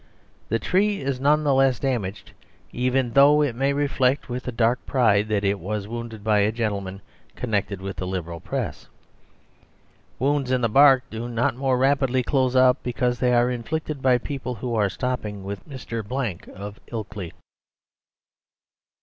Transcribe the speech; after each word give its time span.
The 0.49 0.57
tree 0.57 0.99
is 0.99 1.19
none 1.19 1.43
the 1.43 1.53
less 1.53 1.77
damaged 1.77 2.31
even 2.71 3.11
though 3.13 3.43
it 3.43 3.53
may 3.53 3.71
reflect 3.71 4.29
with 4.29 4.47
a 4.47 4.51
dark 4.51 4.83
pride 4.87 5.27
that 5.27 5.43
it 5.43 5.59
was 5.59 5.87
wounded 5.87 6.23
by 6.23 6.39
a 6.39 6.51
gentleman 6.51 7.03
connected 7.35 7.81
with 7.83 7.97
the 7.97 8.07
Liberal 8.07 8.39
press. 8.39 8.87
Wounds 10.17 10.49
in 10.49 10.61
the 10.61 10.69
bark 10.69 11.03
do 11.11 11.29
not 11.29 11.55
more 11.55 11.77
rapidly 11.77 12.23
close 12.23 12.55
up 12.55 12.79
because 12.81 13.19
they 13.19 13.31
are 13.35 13.51
inflicted 13.51 14.01
by 14.01 14.17
people 14.17 14.55
who 14.55 14.73
are 14.73 14.89
stopping 14.89 15.43
with 15.43 15.69
Mr. 15.69 16.03
Blank 16.03 16.47
of 16.47 16.79
Ilkley. 16.87 17.33